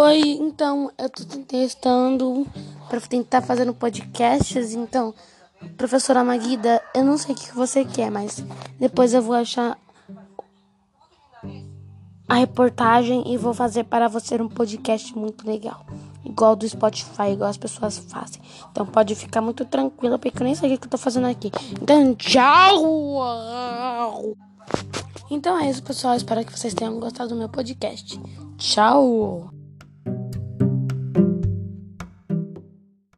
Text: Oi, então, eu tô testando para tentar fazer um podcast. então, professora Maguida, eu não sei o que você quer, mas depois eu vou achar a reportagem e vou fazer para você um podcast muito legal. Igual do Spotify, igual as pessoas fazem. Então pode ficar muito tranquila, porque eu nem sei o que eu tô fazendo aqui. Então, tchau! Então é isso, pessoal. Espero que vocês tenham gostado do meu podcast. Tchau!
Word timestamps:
Oi, 0.00 0.20
então, 0.40 0.92
eu 0.96 1.10
tô 1.10 1.24
testando 1.24 2.46
para 2.88 3.00
tentar 3.00 3.42
fazer 3.42 3.68
um 3.68 3.74
podcast. 3.74 4.56
então, 4.56 5.12
professora 5.76 6.22
Maguida, 6.22 6.80
eu 6.94 7.04
não 7.04 7.18
sei 7.18 7.34
o 7.34 7.38
que 7.38 7.52
você 7.52 7.84
quer, 7.84 8.08
mas 8.08 8.44
depois 8.78 9.12
eu 9.12 9.20
vou 9.20 9.34
achar 9.34 9.76
a 12.28 12.34
reportagem 12.34 13.24
e 13.26 13.36
vou 13.36 13.52
fazer 13.52 13.82
para 13.84 14.06
você 14.06 14.40
um 14.40 14.48
podcast 14.48 15.18
muito 15.18 15.44
legal. 15.44 15.84
Igual 16.24 16.54
do 16.54 16.68
Spotify, 16.68 17.32
igual 17.32 17.50
as 17.50 17.56
pessoas 17.56 17.98
fazem. 17.98 18.40
Então 18.70 18.86
pode 18.86 19.16
ficar 19.16 19.40
muito 19.40 19.64
tranquila, 19.64 20.16
porque 20.16 20.40
eu 20.40 20.44
nem 20.44 20.54
sei 20.54 20.74
o 20.74 20.78
que 20.78 20.86
eu 20.86 20.90
tô 20.90 20.98
fazendo 20.98 21.26
aqui. 21.26 21.50
Então, 21.72 22.14
tchau! 22.14 23.18
Então 25.28 25.58
é 25.58 25.68
isso, 25.68 25.82
pessoal. 25.82 26.14
Espero 26.14 26.44
que 26.44 26.56
vocês 26.56 26.72
tenham 26.72 27.00
gostado 27.00 27.30
do 27.30 27.36
meu 27.36 27.48
podcast. 27.48 28.20
Tchau! 28.56 29.57